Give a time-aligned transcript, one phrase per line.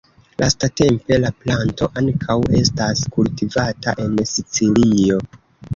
[0.43, 5.25] Lastatempe la planto ankaŭ estas kultivata en Sicilio.